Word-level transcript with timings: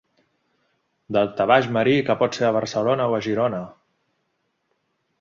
Daltabaix 1.17 1.69
marí 1.77 1.95
que 2.09 2.17
pot 2.23 2.39
ser 2.39 2.49
a 2.49 2.57
Barcelona 2.59 3.09
o 3.13 3.17
a 3.19 3.23
Girona. 3.29 3.63